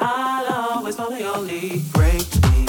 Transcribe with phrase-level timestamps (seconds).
[0.00, 1.92] I'll always follow your lead.
[1.92, 2.67] Break me.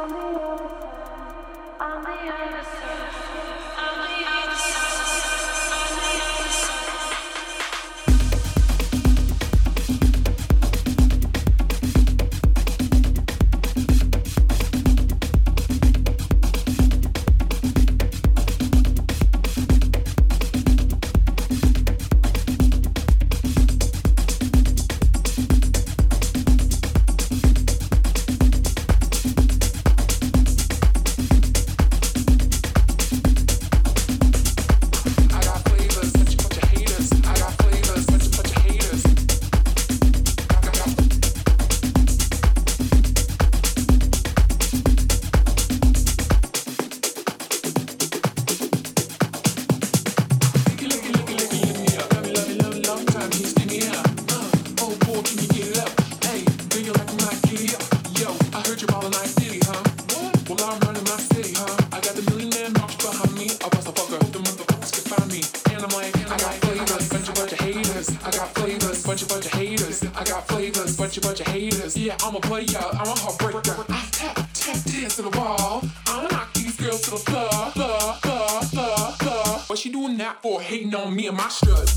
[0.00, 2.59] On the other side, on the other side.
[72.22, 73.84] I'm a player, I'm a heartbreaker.
[73.88, 75.82] I tap, tap, dance to the wall.
[76.06, 79.58] I'ma knock these girls to the floor, floor, floor, floor, floor.
[79.66, 80.60] What she doing that for?
[80.60, 81.94] Hating on me and my strut.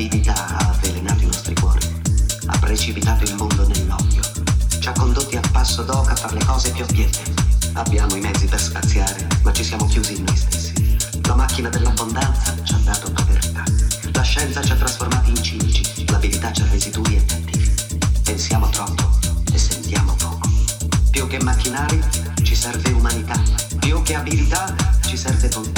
[0.00, 1.86] l'avidità ha avvelenato i nostri cuori,
[2.46, 4.22] ha precipitato il mondo nell'odio,
[4.80, 7.34] ci ha condotti a passo d'oca per le cose più obiette.
[7.74, 10.96] Abbiamo i mezzi per spaziare, ma ci siamo chiusi in noi stessi.
[11.26, 13.62] La macchina dell'abbondanza ci ha dato povertà,
[14.12, 17.70] la scienza ci ha trasformati in cinici, l'abilità ci ha resi duri e cattivi.
[18.24, 19.18] Pensiamo troppo
[19.52, 20.48] e sentiamo poco.
[21.10, 22.02] Più che macchinari
[22.42, 23.38] ci serve umanità,
[23.78, 25.69] più che abilità ci serve bontà.